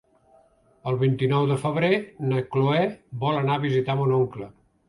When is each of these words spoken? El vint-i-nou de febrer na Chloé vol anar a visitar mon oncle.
El 0.91 0.97
vint-i-nou 1.03 1.45
de 1.51 1.59
febrer 1.65 1.91
na 2.31 2.41
Chloé 2.57 2.81
vol 3.27 3.41
anar 3.43 3.59
a 3.59 3.65
visitar 3.67 4.01
mon 4.01 4.19
oncle. 4.23 4.53